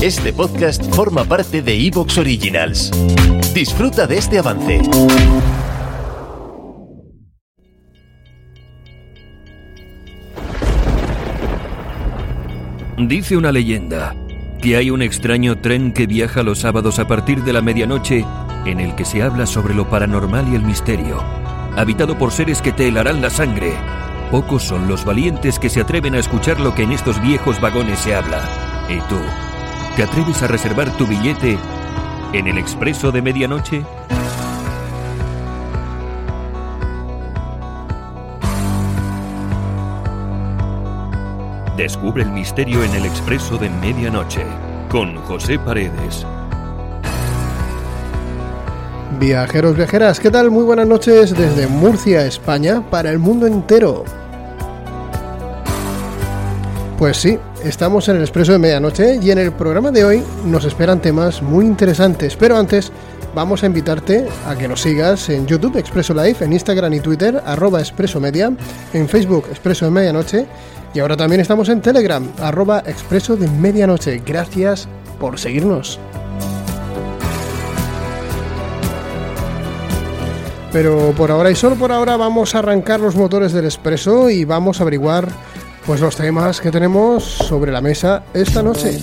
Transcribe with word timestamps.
Este 0.00 0.32
podcast 0.32 0.94
forma 0.94 1.24
parte 1.24 1.60
de 1.60 1.74
Evox 1.74 2.18
Originals. 2.18 2.92
Disfruta 3.52 4.06
de 4.06 4.18
este 4.18 4.38
avance. 4.38 4.80
Dice 12.96 13.36
una 13.36 13.50
leyenda 13.50 14.14
que 14.62 14.76
hay 14.76 14.90
un 14.90 15.02
extraño 15.02 15.60
tren 15.60 15.92
que 15.92 16.06
viaja 16.06 16.44
los 16.44 16.60
sábados 16.60 17.00
a 17.00 17.08
partir 17.08 17.42
de 17.42 17.52
la 17.52 17.60
medianoche 17.60 18.24
en 18.66 18.78
el 18.78 18.94
que 18.94 19.04
se 19.04 19.22
habla 19.22 19.46
sobre 19.46 19.74
lo 19.74 19.90
paranormal 19.90 20.46
y 20.52 20.54
el 20.54 20.62
misterio, 20.62 21.20
habitado 21.76 22.16
por 22.16 22.30
seres 22.30 22.62
que 22.62 22.70
te 22.70 22.86
helarán 22.86 23.20
la 23.20 23.30
sangre. 23.30 23.72
Pocos 24.30 24.62
son 24.62 24.86
los 24.86 25.04
valientes 25.04 25.58
que 25.58 25.68
se 25.68 25.80
atreven 25.80 26.14
a 26.14 26.20
escuchar 26.20 26.60
lo 26.60 26.72
que 26.72 26.84
en 26.84 26.92
estos 26.92 27.20
viejos 27.20 27.60
vagones 27.60 27.98
se 27.98 28.14
habla. 28.14 28.48
¿Y 28.88 29.00
tú? 29.08 29.18
¿Te 29.98 30.04
atreves 30.04 30.40
a 30.44 30.46
reservar 30.46 30.96
tu 30.96 31.08
billete 31.08 31.58
en 32.32 32.46
el 32.46 32.56
expreso 32.56 33.10
de 33.10 33.20
medianoche? 33.20 33.84
Descubre 41.76 42.22
el 42.22 42.30
misterio 42.30 42.84
en 42.84 42.94
el 42.94 43.06
expreso 43.06 43.58
de 43.58 43.68
medianoche 43.70 44.46
con 44.88 45.16
José 45.16 45.58
Paredes. 45.58 46.24
Viajeros, 49.18 49.74
viajeras, 49.74 50.20
¿qué 50.20 50.30
tal? 50.30 50.52
Muy 50.52 50.62
buenas 50.62 50.86
noches 50.86 51.36
desde 51.36 51.66
Murcia, 51.66 52.24
España, 52.24 52.88
para 52.88 53.10
el 53.10 53.18
mundo 53.18 53.48
entero. 53.48 54.04
Pues 56.98 57.16
sí, 57.16 57.36
estamos 57.64 58.08
en 58.08 58.16
el 58.16 58.22
Expreso 58.22 58.52
de 58.52 58.58
Medianoche 58.58 59.18
y 59.22 59.30
en 59.30 59.38
el 59.38 59.52
programa 59.52 59.90
de 59.90 60.04
hoy 60.04 60.22
nos 60.44 60.64
esperan 60.64 61.00
temas 61.00 61.42
muy 61.42 61.64
interesantes, 61.64 62.36
pero 62.36 62.56
antes 62.56 62.92
vamos 63.34 63.62
a 63.62 63.66
invitarte 63.66 64.26
a 64.46 64.56
que 64.56 64.68
nos 64.68 64.82
sigas 64.82 65.28
en 65.28 65.46
YouTube 65.46 65.76
Expreso 65.76 66.14
Live, 66.14 66.36
en 66.40 66.52
Instagram 66.52 66.92
y 66.94 67.00
Twitter 67.00 67.42
arroba 67.44 67.80
Expreso 67.80 68.20
Media, 68.20 68.52
en 68.92 69.08
Facebook 69.08 69.46
Expreso 69.50 69.84
de 69.86 69.90
Medianoche 69.90 70.46
y 70.94 71.00
ahora 71.00 71.16
también 71.16 71.40
estamos 71.40 71.68
en 71.68 71.80
Telegram 71.80 72.26
arroba 72.40 72.82
Expreso 72.86 73.36
de 73.36 73.48
Medianoche. 73.48 74.22
Gracias 74.24 74.88
por 75.18 75.38
seguirnos. 75.38 75.98
Pero 80.72 81.12
por 81.16 81.30
ahora 81.30 81.50
y 81.50 81.54
solo 81.54 81.76
por 81.76 81.92
ahora 81.92 82.16
vamos 82.16 82.54
a 82.54 82.58
arrancar 82.58 83.00
los 83.00 83.16
motores 83.16 83.52
del 83.52 83.64
Expreso 83.64 84.28
y 84.28 84.44
vamos 84.44 84.80
a 84.80 84.82
averiguar 84.82 85.28
pues 85.88 86.02
los 86.02 86.16
temas 86.16 86.60
que 86.60 86.70
tenemos 86.70 87.24
sobre 87.24 87.72
la 87.72 87.80
mesa 87.80 88.22
esta 88.34 88.62
noche. 88.62 88.98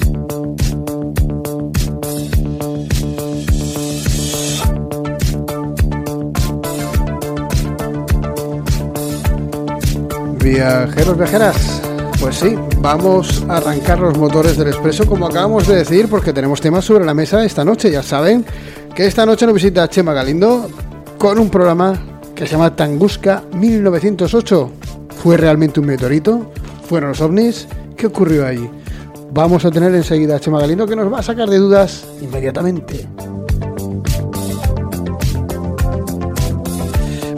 Viajeros, 10.44 11.18
viajeras, 11.18 11.82
pues 12.22 12.36
sí, 12.36 12.56
vamos 12.78 13.44
a 13.50 13.58
arrancar 13.58 13.98
los 13.98 14.16
motores 14.20 14.56
del 14.56 14.68
expreso 14.68 15.08
como 15.08 15.26
acabamos 15.26 15.68
de 15.68 15.78
decir 15.78 16.08
porque 16.08 16.34
tenemos 16.34 16.62
temas 16.62 16.86
sobre 16.86 17.04
la 17.04 17.16
mesa 17.16 17.44
esta 17.44 17.66
noche. 17.66 17.90
Ya 17.90 18.04
saben 18.04 18.46
que 18.94 19.08
esta 19.08 19.26
noche 19.26 19.48
nos 19.48 19.56
visita 19.56 19.90
Chema 19.90 20.14
Galindo 20.14 20.70
con 21.18 21.40
un 21.40 21.50
programa 21.50 22.00
que 22.36 22.46
se 22.46 22.52
llama 22.52 22.76
Tanguska 22.76 23.42
1908. 23.54 24.72
¿Fue 25.24 25.36
realmente 25.36 25.80
un 25.80 25.88
meteorito? 25.88 26.52
¿Fueron 26.88 27.10
los 27.10 27.22
ovnis? 27.22 27.68
¿Qué 27.98 28.08
ocurrió 28.08 28.46
allí? 28.46 28.70
Vamos 29.32 29.66
a 29.66 29.72
tener 29.72 29.94
enseguida 29.96 30.36
a 30.36 30.40
Chema 30.40 30.60
Galindo 30.60 30.86
que 30.86 30.96
nos 30.96 31.12
va 31.12 31.20
a 31.20 31.24
sacar 31.24 31.50
de 31.50 31.58
dudas 31.58 32.06
inmediatamente. 32.22 33.08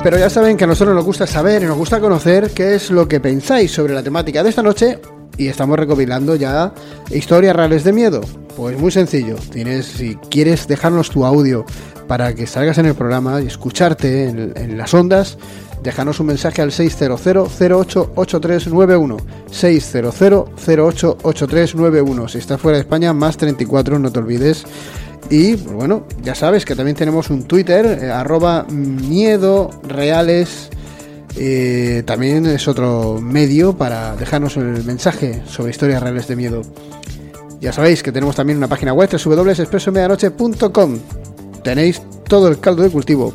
Pero 0.03 0.17
ya 0.17 0.29
saben 0.29 0.57
que 0.57 0.65
a 0.65 0.67
nosotros 0.67 0.95
nos 0.95 1.05
gusta 1.05 1.25
saber 1.25 1.63
y 1.63 1.65
nos 1.65 1.77
gusta 1.77 1.99
conocer 1.99 2.51
qué 2.51 2.75
es 2.75 2.91
lo 2.91 3.07
que 3.07 3.19
pensáis 3.19 3.71
sobre 3.71 3.93
la 3.93 4.03
temática 4.03 4.43
de 4.43 4.49
esta 4.49 4.61
noche 4.61 4.99
y 5.37 5.47
estamos 5.47 5.77
recopilando 5.79 6.35
ya 6.35 6.73
historias 7.09 7.55
reales 7.55 7.83
de 7.83 7.93
miedo. 7.93 8.21
Pues 8.55 8.77
muy 8.77 8.91
sencillo, 8.91 9.35
tienes 9.51 9.85
si 9.85 10.15
quieres 10.29 10.67
dejarnos 10.67 11.09
tu 11.09 11.25
audio 11.25 11.65
para 12.07 12.33
que 12.35 12.47
salgas 12.47 12.77
en 12.77 12.85
el 12.85 12.95
programa 12.95 13.41
y 13.41 13.47
escucharte 13.47 14.27
en, 14.27 14.53
en 14.55 14.77
las 14.77 14.93
ondas, 14.93 15.37
déjanos 15.83 16.19
un 16.19 16.25
mensaje 16.27 16.61
al 16.61 16.71
600-088391. 16.71 19.17
600-088391. 19.51 22.29
Si 22.29 22.37
estás 22.37 22.59
fuera 22.59 22.77
de 22.77 22.81
España, 22.81 23.13
más 23.13 23.37
34, 23.37 23.97
no 23.99 24.11
te 24.11 24.19
olvides. 24.19 24.65
Y 25.29 25.55
pues 25.57 25.75
bueno, 25.75 26.05
ya 26.23 26.35
sabes 26.35 26.63
que 26.65 26.75
también 26.75 26.95
tenemos 26.95 27.29
un 27.29 27.43
Twitter, 27.43 27.99
eh, 28.01 28.11
arroba 28.11 28.65
miedo 28.69 29.69
reales. 29.83 30.69
Eh, 31.35 32.03
también 32.05 32.45
es 32.45 32.67
otro 32.67 33.19
medio 33.21 33.77
para 33.77 34.15
dejarnos 34.15 34.57
el 34.57 34.83
mensaje 34.83 35.43
sobre 35.45 35.71
historias 35.71 36.01
reales 36.01 36.27
de 36.27 36.35
miedo. 36.35 36.61
Ya 37.59 37.73
sabéis 37.73 38.03
que 38.03 38.11
tenemos 38.11 38.35
también 38.35 38.57
una 38.57 38.67
página 38.67 38.93
web 38.93 39.09
www.expresomedianoche.com. 39.09 40.99
Tenéis 41.63 42.01
todo 42.27 42.47
el 42.47 42.59
caldo 42.59 42.83
de 42.83 42.89
cultivo 42.89 43.33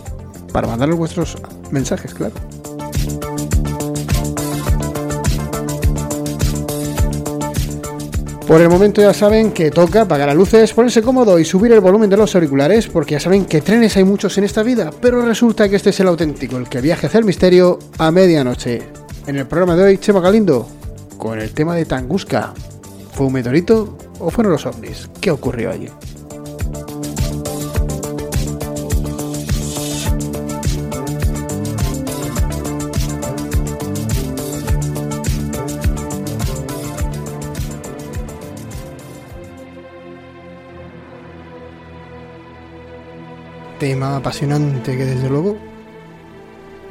para 0.52 0.68
mandarnos 0.68 0.98
vuestros 0.98 1.36
mensajes, 1.72 2.14
claro. 2.14 2.34
Por 8.46 8.60
el 8.60 8.68
momento 8.68 9.00
ya 9.00 9.14
saben 9.14 9.52
que 9.52 9.70
toca 9.70 10.02
apagar 10.02 10.28
las 10.28 10.36
luces, 10.36 10.74
ponerse 10.74 11.00
cómodo 11.00 11.38
y 11.38 11.44
subir 11.44 11.72
el 11.72 11.80
volumen 11.80 12.10
de 12.10 12.18
los 12.18 12.34
auriculares, 12.34 12.86
porque 12.86 13.12
ya 13.12 13.20
saben 13.20 13.46
que 13.46 13.62
trenes 13.62 13.96
hay 13.96 14.04
muchos 14.04 14.36
en 14.36 14.44
esta 14.44 14.62
vida, 14.62 14.90
pero 15.00 15.24
resulta 15.24 15.68
que 15.70 15.76
este 15.76 15.88
es 15.90 16.00
el 16.00 16.08
auténtico, 16.08 16.58
el 16.58 16.68
que 16.68 16.82
viaja 16.82 17.06
hacia 17.06 17.18
el 17.18 17.24
misterio 17.24 17.78
a 17.96 18.10
medianoche. 18.10 18.82
En 19.26 19.36
el 19.36 19.46
programa 19.46 19.76
de 19.76 19.84
hoy, 19.84 19.98
Chema 19.98 20.20
Galindo, 20.20 20.68
con 21.16 21.40
el 21.40 21.52
tema 21.52 21.76
de 21.76 21.86
Tanguska. 21.86 22.52
¿Fue 23.14 23.26
un 23.26 23.32
meteorito 23.32 23.96
o 24.18 24.28
fueron 24.28 24.52
los 24.52 24.66
ovnis? 24.66 25.08
¿Qué 25.20 25.30
ocurrió 25.30 25.70
allí? 25.70 25.88
Tema 43.82 44.16
apasionante 44.16 44.96
que 44.96 45.04
desde 45.04 45.28
luego 45.28 45.56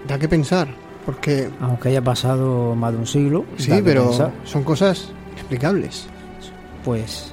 da 0.09 0.19
que 0.19 0.27
pensar, 0.27 0.67
porque... 1.05 1.47
Aunque 1.61 1.87
haya 1.87 2.03
pasado 2.03 2.75
más 2.75 2.91
de 2.91 2.99
un 2.99 3.07
siglo. 3.07 3.45
Sí, 3.55 3.71
pero 3.81 4.11
son 4.43 4.63
cosas 4.65 5.07
explicables. 5.37 6.07
Pues, 6.83 7.31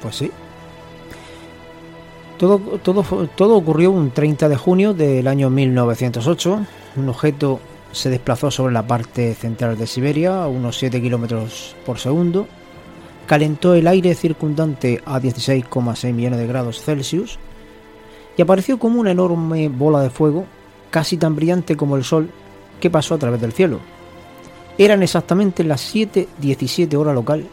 pues 0.00 0.14
sí. 0.14 0.30
Todo, 2.38 2.60
todo, 2.78 3.02
todo 3.34 3.56
ocurrió 3.56 3.90
un 3.90 4.12
30 4.12 4.48
de 4.48 4.56
junio 4.56 4.94
del 4.94 5.26
año 5.26 5.50
1908. 5.50 6.60
Un 6.94 7.08
objeto 7.08 7.58
se 7.90 8.10
desplazó 8.10 8.52
sobre 8.52 8.74
la 8.74 8.86
parte 8.86 9.34
central 9.34 9.76
de 9.76 9.88
Siberia 9.88 10.44
a 10.44 10.46
unos 10.46 10.78
7 10.78 11.02
kilómetros 11.02 11.74
por 11.84 11.98
segundo. 11.98 12.46
Calentó 13.26 13.74
el 13.74 13.88
aire 13.88 14.14
circundante 14.14 15.02
a 15.04 15.18
16,6 15.18 16.12
millones 16.12 16.38
de 16.38 16.46
grados 16.46 16.80
Celsius 16.80 17.40
y 18.38 18.42
apareció 18.42 18.78
como 18.78 19.00
una 19.00 19.10
enorme 19.10 19.68
bola 19.68 20.00
de 20.00 20.10
fuego, 20.10 20.46
casi 20.90 21.16
tan 21.16 21.34
brillante 21.34 21.76
como 21.76 21.96
el 21.96 22.04
sol, 22.04 22.30
que 22.80 22.88
pasó 22.88 23.14
a 23.14 23.18
través 23.18 23.40
del 23.40 23.52
cielo. 23.52 23.80
Eran 24.78 25.02
exactamente 25.02 25.64
las 25.64 25.92
7.17 25.92 26.94
hora 26.94 27.12
local 27.12 27.44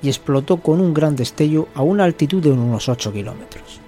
y 0.00 0.08
explotó 0.08 0.56
con 0.56 0.80
un 0.80 0.94
gran 0.94 1.14
destello 1.14 1.68
a 1.74 1.82
una 1.82 2.04
altitud 2.04 2.42
de 2.42 2.50
unos 2.50 2.88
8 2.88 3.12
kilómetros. 3.12 3.80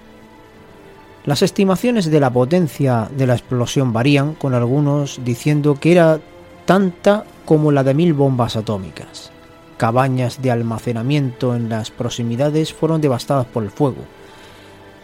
Las 1.25 1.41
estimaciones 1.41 2.11
de 2.11 2.19
la 2.19 2.29
potencia 2.29 3.09
de 3.17 3.25
la 3.25 3.33
explosión 3.33 3.91
varían, 3.91 4.35
con 4.35 4.53
algunos 4.53 5.21
diciendo 5.25 5.79
que 5.79 5.91
era 5.91 6.19
tanta 6.65 7.25
como 7.45 7.71
la 7.71 7.83
de 7.83 7.95
mil 7.95 8.13
bombas 8.13 8.55
atómicas. 8.55 9.31
Cabañas 9.77 10.39
de 10.39 10.51
almacenamiento 10.51 11.55
en 11.55 11.67
las 11.69 11.89
proximidades 11.89 12.73
fueron 12.73 13.01
devastadas 13.01 13.47
por 13.47 13.63
el 13.63 13.71
fuego, 13.71 14.03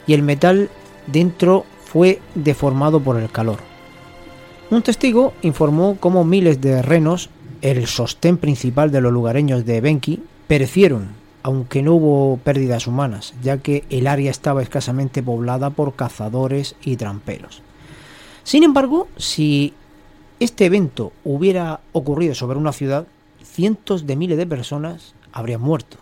y 0.05 0.13
el 0.13 0.21
metal 0.21 0.69
dentro 1.07 1.65
fue 1.85 2.21
deformado 2.35 2.99
por 2.99 3.17
el 3.17 3.29
calor. 3.29 3.59
Un 4.69 4.81
testigo 4.81 5.33
informó 5.41 5.97
cómo 5.99 6.25
miles 6.25 6.59
de 6.59 6.81
renos, 6.81 7.29
el 7.61 7.87
sostén 7.87 8.37
principal 8.37 8.91
de 8.91 9.01
los 9.01 9.13
lugareños 9.13 9.65
de 9.65 9.81
Benki, 9.81 10.21
perecieron, 10.47 11.09
aunque 11.41 11.81
no 11.81 11.95
hubo 11.95 12.37
pérdidas 12.37 12.85
humanas, 12.85 13.33
ya 13.41 13.59
que 13.59 13.85
el 13.89 14.07
área 14.07 14.29
estaba 14.29 14.61
escasamente 14.61 15.23
poblada 15.23 15.69
por 15.69 15.95
cazadores 15.95 16.75
y 16.83 16.97
tramperos. 16.97 17.61
Sin 18.43 18.63
embargo, 18.63 19.07
si 19.17 19.73
este 20.39 20.65
evento 20.65 21.13
hubiera 21.23 21.79
ocurrido 21.93 22.35
sobre 22.35 22.57
una 22.57 22.73
ciudad, 22.73 23.07
cientos 23.43 24.05
de 24.05 24.15
miles 24.17 24.37
de 24.37 24.45
personas 24.45 25.15
habrían 25.31 25.61
muerto, 25.61 25.97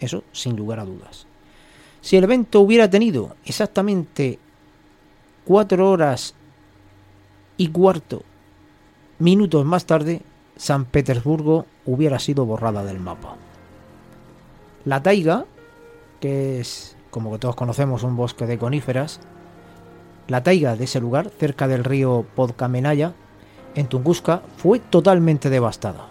eso 0.00 0.24
sin 0.32 0.56
lugar 0.56 0.80
a 0.80 0.84
dudas. 0.84 1.26
Si 2.00 2.16
el 2.16 2.24
evento 2.24 2.60
hubiera 2.60 2.90
tenido 2.90 3.36
exactamente 3.44 4.38
cuatro 5.48 5.90
horas 5.90 6.34
y 7.56 7.68
cuarto 7.68 8.22
minutos 9.18 9.64
más 9.64 9.86
tarde, 9.86 10.20
San 10.58 10.84
Petersburgo 10.84 11.64
hubiera 11.86 12.18
sido 12.18 12.44
borrada 12.44 12.84
del 12.84 13.00
mapa. 13.00 13.36
La 14.84 15.02
taiga, 15.02 15.46
que 16.20 16.60
es, 16.60 16.98
como 17.10 17.32
que 17.32 17.38
todos 17.38 17.56
conocemos, 17.56 18.02
un 18.02 18.14
bosque 18.14 18.44
de 18.44 18.58
coníferas, 18.58 19.20
la 20.26 20.42
taiga 20.42 20.76
de 20.76 20.84
ese 20.84 21.00
lugar, 21.00 21.30
cerca 21.30 21.66
del 21.66 21.82
río 21.82 22.26
Podkamenaya, 22.34 23.14
en 23.74 23.86
Tunguska, 23.86 24.42
fue 24.58 24.80
totalmente 24.80 25.48
devastada. 25.48 26.08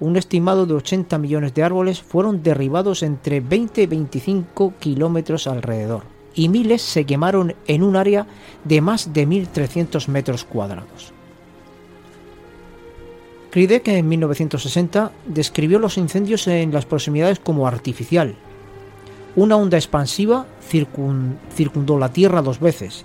Un 0.00 0.16
estimado 0.16 0.66
de 0.66 0.74
80 0.74 1.18
millones 1.18 1.54
de 1.54 1.62
árboles 1.62 2.02
fueron 2.02 2.42
derribados 2.42 3.04
entre 3.04 3.38
20 3.40 3.82
y 3.82 3.86
25 3.86 4.74
kilómetros 4.80 5.46
alrededor, 5.46 6.13
y 6.34 6.48
miles 6.48 6.82
se 6.82 7.04
quemaron 7.04 7.54
en 7.66 7.82
un 7.82 7.96
área 7.96 8.26
de 8.64 8.80
más 8.80 9.12
de 9.12 9.26
1.300 9.26 10.08
metros 10.08 10.44
cuadrados. 10.44 11.12
Kridek 13.50 13.88
en 13.88 14.08
1960 14.08 15.12
describió 15.26 15.78
los 15.78 15.96
incendios 15.96 16.46
en 16.48 16.72
las 16.72 16.86
proximidades 16.86 17.38
como 17.38 17.66
artificial. 17.66 18.34
Una 19.36 19.56
onda 19.56 19.76
expansiva 19.76 20.46
circundó 20.68 21.98
la 21.98 22.12
Tierra 22.12 22.42
dos 22.42 22.60
veces. 22.60 23.04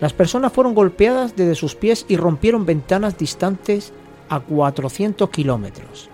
Las 0.00 0.12
personas 0.12 0.52
fueron 0.52 0.74
golpeadas 0.74 1.36
desde 1.36 1.54
sus 1.54 1.74
pies 1.74 2.06
y 2.08 2.16
rompieron 2.16 2.64
ventanas 2.64 3.18
distantes 3.18 3.92
a 4.30 4.40
400 4.40 5.28
kilómetros. 5.30 6.09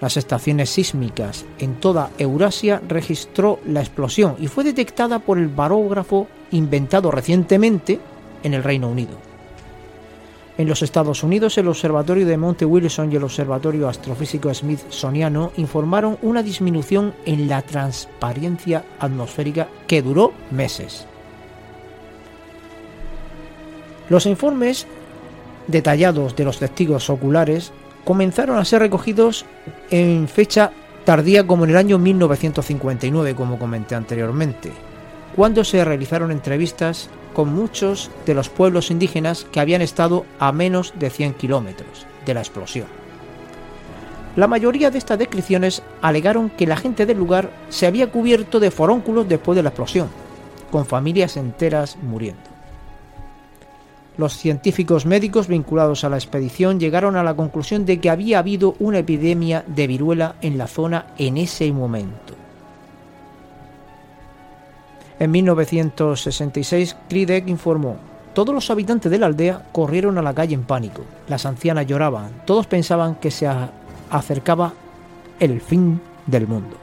Las 0.00 0.16
estaciones 0.16 0.70
sísmicas 0.70 1.44
en 1.58 1.74
toda 1.80 2.10
Eurasia 2.18 2.80
registró 2.86 3.58
la 3.66 3.80
explosión 3.80 4.36
y 4.38 4.46
fue 4.46 4.62
detectada 4.64 5.18
por 5.18 5.38
el 5.38 5.48
barógrafo 5.48 6.28
inventado 6.52 7.10
recientemente 7.10 7.98
en 8.42 8.54
el 8.54 8.62
Reino 8.62 8.88
Unido. 8.88 9.28
En 10.56 10.68
los 10.68 10.82
Estados 10.82 11.22
Unidos, 11.22 11.56
el 11.58 11.68
Observatorio 11.68 12.26
de 12.26 12.36
Monte 12.36 12.64
Wilson 12.64 13.12
y 13.12 13.16
el 13.16 13.22
Observatorio 13.22 13.88
Astrofísico 13.88 14.52
Smithsoniano 14.52 15.52
informaron 15.56 16.18
una 16.20 16.42
disminución 16.42 17.14
en 17.24 17.48
la 17.48 17.62
transparencia 17.62 18.84
atmosférica 18.98 19.68
que 19.86 20.02
duró 20.02 20.32
meses. 20.50 21.06
Los 24.08 24.26
informes 24.26 24.86
detallados 25.68 26.34
de 26.34 26.44
los 26.44 26.58
testigos 26.58 27.08
oculares 27.08 27.72
comenzaron 28.08 28.56
a 28.56 28.64
ser 28.64 28.80
recogidos 28.80 29.44
en 29.90 30.28
fecha 30.28 30.72
tardía 31.04 31.46
como 31.46 31.64
en 31.64 31.70
el 31.72 31.76
año 31.76 31.98
1959, 31.98 33.34
como 33.34 33.58
comenté 33.58 33.96
anteriormente, 33.96 34.72
cuando 35.36 35.62
se 35.62 35.84
realizaron 35.84 36.30
entrevistas 36.30 37.10
con 37.34 37.52
muchos 37.52 38.10
de 38.24 38.32
los 38.32 38.48
pueblos 38.48 38.90
indígenas 38.90 39.46
que 39.52 39.60
habían 39.60 39.82
estado 39.82 40.24
a 40.38 40.52
menos 40.52 40.94
de 40.98 41.10
100 41.10 41.34
kilómetros 41.34 42.06
de 42.24 42.32
la 42.32 42.40
explosión. 42.40 42.86
La 44.36 44.48
mayoría 44.48 44.90
de 44.90 44.96
estas 44.96 45.18
descripciones 45.18 45.82
alegaron 46.00 46.48
que 46.48 46.66
la 46.66 46.78
gente 46.78 47.04
del 47.04 47.18
lugar 47.18 47.50
se 47.68 47.86
había 47.86 48.10
cubierto 48.10 48.58
de 48.58 48.70
forónculos 48.70 49.28
después 49.28 49.54
de 49.54 49.62
la 49.62 49.68
explosión, 49.68 50.08
con 50.70 50.86
familias 50.86 51.36
enteras 51.36 51.98
muriendo. 52.00 52.57
Los 54.18 54.36
científicos 54.36 55.06
médicos 55.06 55.46
vinculados 55.46 56.02
a 56.02 56.08
la 56.08 56.16
expedición 56.16 56.80
llegaron 56.80 57.14
a 57.14 57.22
la 57.22 57.36
conclusión 57.36 57.86
de 57.86 58.00
que 58.00 58.10
había 58.10 58.40
habido 58.40 58.74
una 58.80 58.98
epidemia 58.98 59.64
de 59.68 59.86
viruela 59.86 60.34
en 60.42 60.58
la 60.58 60.66
zona 60.66 61.06
en 61.18 61.36
ese 61.36 61.72
momento. 61.72 62.34
En 65.20 65.30
1966, 65.30 66.96
Kridek 67.08 67.48
informó, 67.48 67.96
todos 68.34 68.52
los 68.52 68.68
habitantes 68.70 69.10
de 69.10 69.18
la 69.18 69.26
aldea 69.26 69.62
corrieron 69.70 70.18
a 70.18 70.22
la 70.22 70.34
calle 70.34 70.54
en 70.54 70.64
pánico. 70.64 71.02
Las 71.28 71.46
ancianas 71.46 71.86
lloraban, 71.86 72.42
todos 72.44 72.66
pensaban 72.66 73.14
que 73.16 73.30
se 73.30 73.48
acercaba 74.10 74.72
el 75.38 75.60
fin 75.60 76.00
del 76.26 76.48
mundo. 76.48 76.76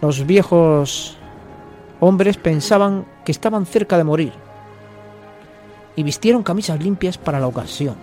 Los 0.00 0.26
viejos 0.26 1.18
hombres 2.00 2.38
pensaban 2.38 3.04
que 3.26 3.32
estaban 3.32 3.66
cerca 3.66 3.98
de 3.98 4.04
morir 4.04 4.41
y 5.96 6.02
vistieron 6.02 6.42
camisas 6.42 6.82
limpias 6.82 7.18
para 7.18 7.40
la 7.40 7.46
ocasión. 7.46 7.96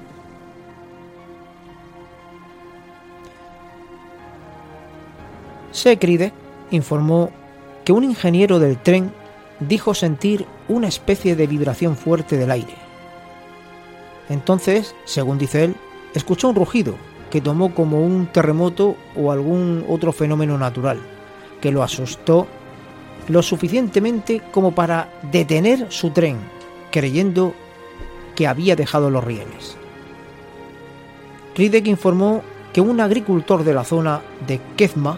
Sekride 5.72 6.34
informó 6.72 7.32
un 7.92 8.04
ingeniero 8.04 8.60
del 8.60 8.78
tren 8.78 9.12
dijo 9.60 9.94
sentir 9.94 10.46
una 10.68 10.88
especie 10.88 11.36
de 11.36 11.48
vibración 11.48 11.96
fuerte 11.96 12.38
del 12.38 12.52
aire. 12.52 12.76
Entonces, 14.30 14.96
según 15.06 15.38
dice 15.38 15.66
él, 15.66 15.76
escuchó 16.14 16.50
un 16.50 16.56
rugido 16.56 16.96
que 17.30 17.42
tomó 17.42 17.74
como 17.74 18.04
un 18.04 18.28
terremoto 18.28 18.96
o 19.16 19.32
algún 19.32 19.86
otro 19.88 20.12
fenómeno 20.12 20.58
natural, 20.58 21.00
que 21.62 21.72
lo 21.72 21.84
asustó 21.84 22.48
lo 23.28 23.44
suficientemente 23.44 24.42
como 24.52 24.72
para 24.72 25.10
detener 25.32 25.88
su 25.92 26.10
tren, 26.12 26.38
creyendo 26.92 27.54
que 28.40 28.48
había 28.48 28.78
dejado 28.78 29.10
los 29.10 29.22
rieles. 29.22 29.76
Ridek 31.58 31.88
informó 31.88 32.42
que 32.72 32.80
un 32.80 33.02
agricultor 33.02 33.66
de 33.66 33.74
la 33.74 33.84
zona 33.84 34.22
de 34.48 34.62
Kezma 34.78 35.18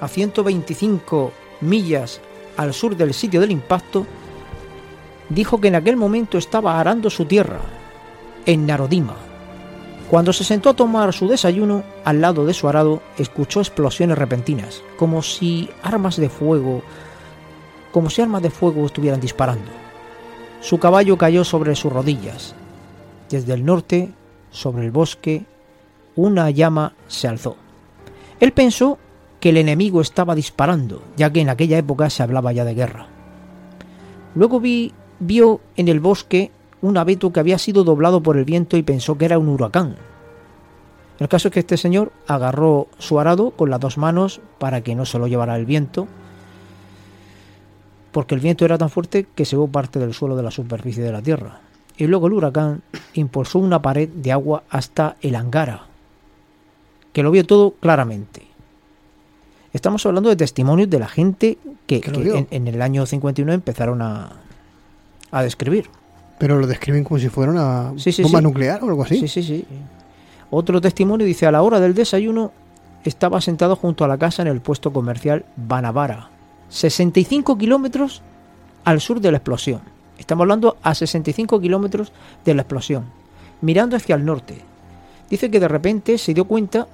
a 0.00 0.08
125 0.08 1.30
millas 1.60 2.22
al 2.56 2.72
sur 2.72 2.96
del 2.96 3.12
sitio 3.12 3.38
del 3.42 3.50
impacto, 3.50 4.06
dijo 5.28 5.60
que 5.60 5.68
en 5.68 5.74
aquel 5.74 5.98
momento 5.98 6.38
estaba 6.38 6.80
arando 6.80 7.10
su 7.10 7.26
tierra, 7.26 7.60
en 8.46 8.64
Narodima. 8.64 9.16
Cuando 10.08 10.32
se 10.32 10.42
sentó 10.42 10.70
a 10.70 10.74
tomar 10.74 11.12
su 11.12 11.28
desayuno, 11.28 11.82
al 12.02 12.22
lado 12.22 12.46
de 12.46 12.54
su 12.54 12.66
arado, 12.66 13.02
escuchó 13.18 13.60
explosiones 13.60 14.16
repentinas, 14.16 14.82
como 14.96 15.20
si 15.20 15.68
armas 15.82 16.16
de 16.16 16.30
fuego, 16.30 16.82
como 17.92 18.08
si 18.08 18.22
armas 18.22 18.40
de 18.40 18.48
fuego 18.48 18.86
estuvieran 18.86 19.20
disparando. 19.20 19.89
Su 20.60 20.78
caballo 20.78 21.16
cayó 21.16 21.44
sobre 21.44 21.74
sus 21.74 21.92
rodillas. 21.92 22.54
Desde 23.30 23.54
el 23.54 23.64
norte, 23.64 24.10
sobre 24.50 24.84
el 24.84 24.90
bosque, 24.90 25.44
una 26.16 26.50
llama 26.50 26.94
se 27.08 27.28
alzó. 27.28 27.56
Él 28.40 28.52
pensó 28.52 28.98
que 29.40 29.50
el 29.50 29.56
enemigo 29.56 30.02
estaba 30.02 30.34
disparando, 30.34 31.02
ya 31.16 31.32
que 31.32 31.40
en 31.40 31.48
aquella 31.48 31.78
época 31.78 32.10
se 32.10 32.22
hablaba 32.22 32.52
ya 32.52 32.64
de 32.64 32.74
guerra. 32.74 33.06
Luego 34.34 34.60
vi, 34.60 34.92
vio 35.18 35.60
en 35.76 35.88
el 35.88 35.98
bosque 35.98 36.50
un 36.82 36.96
abeto 36.98 37.32
que 37.32 37.40
había 37.40 37.58
sido 37.58 37.82
doblado 37.84 38.22
por 38.22 38.36
el 38.36 38.44
viento 38.44 38.76
y 38.76 38.82
pensó 38.82 39.16
que 39.16 39.24
era 39.24 39.38
un 39.38 39.48
huracán. 39.48 39.96
El 41.18 41.28
caso 41.28 41.48
es 41.48 41.54
que 41.54 41.60
este 41.60 41.76
señor 41.76 42.12
agarró 42.26 42.88
su 42.98 43.18
arado 43.18 43.50
con 43.50 43.70
las 43.70 43.80
dos 43.80 43.98
manos 43.98 44.40
para 44.58 44.82
que 44.82 44.94
no 44.94 45.04
se 45.04 45.18
lo 45.18 45.26
llevara 45.26 45.56
el 45.56 45.66
viento, 45.66 46.06
porque 48.12 48.34
el 48.34 48.40
viento 48.40 48.64
era 48.64 48.78
tan 48.78 48.90
fuerte 48.90 49.26
que 49.34 49.44
se 49.44 49.52
llevó 49.52 49.68
parte 49.68 49.98
del 49.98 50.14
suelo 50.14 50.36
de 50.36 50.42
la 50.42 50.50
superficie 50.50 51.02
de 51.02 51.12
la 51.12 51.22
tierra. 51.22 51.60
Y 51.96 52.06
luego 52.06 52.26
el 52.26 52.32
huracán 52.32 52.82
impulsó 53.14 53.58
una 53.58 53.82
pared 53.82 54.08
de 54.08 54.32
agua 54.32 54.62
hasta 54.70 55.16
el 55.20 55.34
Angara, 55.34 55.84
que 57.12 57.22
lo 57.22 57.30
vio 57.30 57.44
todo 57.44 57.72
claramente. 57.72 58.42
Estamos 59.72 60.04
hablando 60.06 60.30
de 60.30 60.36
testimonios 60.36 60.90
de 60.90 60.98
la 60.98 61.08
gente 61.08 61.58
que, 61.86 62.00
en, 62.50 62.68
el 62.68 62.82
año 62.82 63.06
51 63.06 63.52
empezaron 63.52 64.02
a, 64.02 64.32
a 65.30 65.42
describir. 65.42 65.86
Pero 66.38 66.58
lo 66.58 66.66
describen 66.66 67.04
como 67.04 67.20
si 67.20 67.28
fuera 67.28 67.52
una 67.52 67.92
bomba 68.22 68.40
nuclear 68.40 68.82
o 68.82 68.88
algo 68.88 69.02
así. 69.02 69.20
Sí, 69.20 69.28
sí, 69.28 69.42
sí. 69.42 69.64
Otro 70.50 70.80
testimonio 70.80 71.26
dice, 71.26 71.46
a 71.46 71.52
la 71.52 71.62
hora 71.62 71.78
del 71.78 71.94
desayuno 71.94 72.50
estaba 73.04 73.40
sentado 73.40 73.76
junto 73.76 74.04
a 74.04 74.08
la 74.08 74.18
casa 74.18 74.42
en 74.42 74.48
el 74.48 74.60
puesto 74.60 74.92
comercial 74.92 75.44
Banavara, 75.56 76.30
65 76.70 77.58
kilómetros 77.58 78.22
al 78.84 79.00
sur 79.00 79.20
de 79.20 79.30
la 79.30 79.38
explosión. 79.38 79.82
Estamos 80.18 80.42
hablando 80.42 80.76
a 80.82 80.94
65 80.94 81.60
kilómetros 81.60 82.12
de 82.44 82.54
la 82.54 82.62
explosión, 82.62 83.04
mirando 83.60 83.96
hacia 83.96 84.14
el 84.14 84.24
norte. 84.24 84.62
Dice 85.28 85.50
que 85.50 85.60
de 85.60 85.68
repente 85.68 86.16
se 86.18 86.34
dio 86.34 86.44
cuenta 86.44 86.86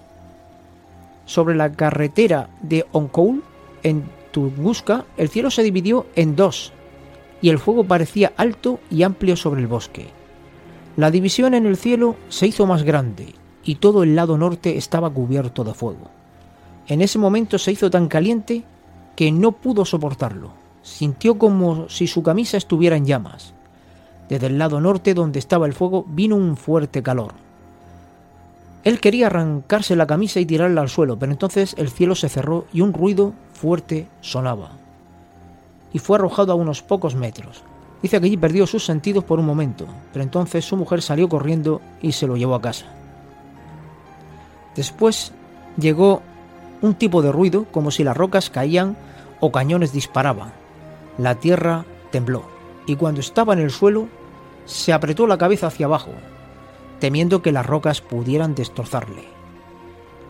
sobre 1.27 1.55
la 1.55 1.73
carretera 1.73 2.49
de 2.63 2.87
Onkoul, 2.93 3.43
en 3.83 4.05
Tunguska, 4.33 5.05
el 5.17 5.29
cielo 5.29 5.51
se 5.51 5.63
dividió 5.63 6.07
en 6.15 6.37
dos 6.37 6.73
y 7.43 7.51
el 7.51 7.59
fuego 7.59 7.85
parecía 7.85 8.33
alto 8.37 8.81
y 8.91 9.03
amplio 9.03 9.37
sobre 9.37 9.61
el 9.61 9.67
bosque. 9.67 10.09
La 10.97 11.11
división 11.11 11.55
en 11.55 11.67
el 11.67 11.77
cielo 11.77 12.17
se 12.29 12.47
hizo 12.47 12.67
más 12.67 12.83
grande 12.83 13.35
y 13.65 13.77
todo 13.77 14.03
el 14.03 14.17
lado 14.17 14.39
norte 14.39 14.77
estaba 14.79 15.11
cubierto 15.11 15.65
de 15.65 15.75
fuego. 15.75 16.11
En 16.87 17.03
ese 17.03 17.19
momento 17.19 17.59
se 17.59 17.73
hizo 17.73 17.91
tan 17.91 18.09
caliente 18.09 18.63
que 19.17 19.33
no 19.33 19.53
pudo 19.53 19.85
soportarlo. 19.85 20.51
Sintió 20.83 21.37
como 21.37 21.89
si 21.89 22.07
su 22.07 22.23
camisa 22.23 22.57
estuviera 22.57 22.97
en 22.97 23.07
llamas. 23.07 23.55
Desde 24.29 24.47
el 24.47 24.59
lado 24.59 24.81
norte 24.81 25.15
donde 25.15 25.39
estaba 25.39 25.67
el 25.67 25.73
fuego 25.73 26.05
vino 26.09 26.37
un 26.37 26.57
fuerte 26.57 27.03
calor 27.03 27.33
Él 28.83 29.01
quería 29.01 29.29
arrancarse 29.29 29.97
la 29.97 30.07
camisa 30.07 30.41
y 30.41 30.47
tirarla 30.47 30.81
al 30.81 30.89
suelo, 30.89 31.19
pero 31.19 31.33
entonces 31.33 31.75
el 31.79 31.91
cielo 31.91 32.15
se 32.15 32.29
cerró 32.29 32.67
y 32.73 32.83
un 32.83 32.93
ruido 32.93 33.33
fuerte 33.53 34.07
sonaba. 34.21 34.71
Y 35.93 35.99
fue 35.99 36.19
arrojado 36.19 36.53
a 36.53 36.57
unos 36.57 36.83
pocos 36.83 37.15
metros. 37.15 37.63
Dice 38.03 38.21
que 38.21 38.27
allí 38.27 38.37
perdió 38.37 38.67
sus 38.67 38.85
sentidos 38.85 39.25
por 39.25 39.39
un 39.41 39.47
momento, 39.47 39.87
pero 40.13 40.23
entonces 40.23 40.65
su 40.65 40.77
mujer 40.77 41.03
salió 41.03 41.29
corriendo 41.29 41.81
y 42.03 42.13
se 42.13 42.27
lo 42.27 42.37
llevó 42.37 42.55
a 42.55 42.61
casa. 42.61 42.87
Después 44.77 45.33
llegó 45.79 46.23
un 46.87 46.95
tipo 46.95 47.23
de 47.23 47.33
ruido 47.33 47.67
como 47.71 47.91
si 47.91 48.05
las 48.05 48.17
rocas 48.17 48.51
caían 48.51 48.97
o 49.41 49.53
cañones 49.53 49.93
disparaban. 49.93 50.53
La 51.19 51.35
tierra 51.35 51.85
tembló 52.11 52.45
y 52.87 52.97
cuando 52.97 53.21
estaba 53.21 53.53
en 53.53 53.61
el 53.61 53.71
suelo 53.71 54.09
se 54.65 54.93
apretó 54.93 55.27
la 55.27 55.39
cabeza 55.39 55.69
hacia 55.69 55.87
abajo 55.87 56.13
temiendo 56.99 57.43
que 57.43 57.53
las 57.53 57.67
rocas 57.67 58.01
pudieran 58.01 58.55
destrozarle. 58.55 59.25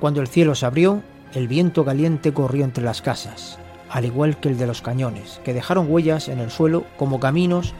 Cuando 0.00 0.20
el 0.20 0.28
cielo 0.28 0.54
se 0.54 0.66
abrió, 0.66 1.02
el 1.34 1.48
viento 1.48 1.84
caliente 1.84 2.32
corrió 2.32 2.64
entre 2.64 2.84
las 2.84 3.02
casas, 3.02 3.58
al 3.90 4.04
igual 4.04 4.38
que 4.38 4.48
el 4.48 4.58
de 4.58 4.66
los 4.66 4.82
cañones, 4.82 5.40
que 5.44 5.54
dejaron 5.54 5.90
huellas 5.90 6.28
en 6.28 6.38
el 6.38 6.50
suelo 6.50 6.84
como 6.96 7.20
caminos 7.20 7.74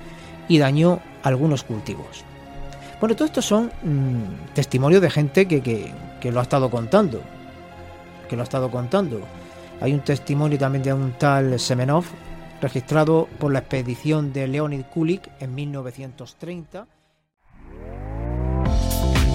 y 0.49 0.59
dañó 0.59 1.01
algunos 1.23 1.65
cultivos. 1.65 2.25
Bueno, 3.01 3.15
todo 3.15 3.27
esto 3.27 3.43
son 3.43 3.71
mm, 3.83 4.55
testimonios 4.55 5.03
de 5.03 5.11
gente 5.11 5.47
que, 5.47 5.61
que, 6.21 6.33
lo 6.33 6.41
ha 6.41 6.45
estado 6.45 6.71
contando. 6.71 7.21
Que 8.29 8.37
lo 8.37 8.43
ha 8.43 8.45
estado 8.45 8.71
contando. 8.71 9.21
Hay 9.81 9.93
un 9.93 10.01
testimonio 10.01 10.59
también 10.59 10.83
de 10.83 10.93
un 10.93 11.13
tal 11.13 11.59
Semenov, 11.61 12.05
registrado 12.61 13.29
por 13.39 13.53
la 13.53 13.61
expedición 13.61 14.33
de 14.33 14.49
Leonid 14.49 14.83
Kulik 14.93 15.31
en 15.41 15.55
1930 15.55 16.87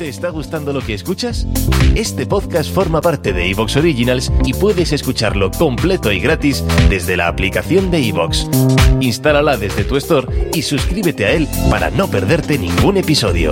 ¿Te 0.01 0.09
está 0.09 0.29
gustando 0.29 0.73
lo 0.73 0.81
que 0.81 0.95
escuchas? 0.95 1.45
Este 1.93 2.25
podcast 2.25 2.73
forma 2.73 3.01
parte 3.01 3.33
de 3.33 3.51
Evox 3.51 3.75
Originals 3.75 4.31
y 4.43 4.55
puedes 4.55 4.93
escucharlo 4.93 5.51
completo 5.51 6.11
y 6.11 6.19
gratis 6.19 6.63
desde 6.89 7.15
la 7.15 7.27
aplicación 7.27 7.91
de 7.91 7.99
Evox. 8.09 8.49
Instálala 8.99 9.57
desde 9.57 9.83
tu 9.83 9.97
store 9.97 10.49
y 10.55 10.63
suscríbete 10.63 11.27
a 11.27 11.33
él 11.33 11.47
para 11.69 11.91
no 11.91 12.07
perderte 12.07 12.57
ningún 12.57 12.97
episodio. 12.97 13.51